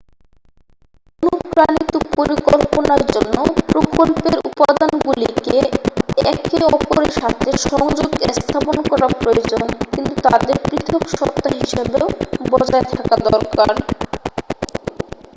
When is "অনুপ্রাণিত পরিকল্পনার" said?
1.23-3.01